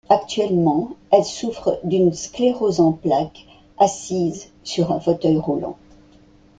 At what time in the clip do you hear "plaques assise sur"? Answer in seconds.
2.91-4.91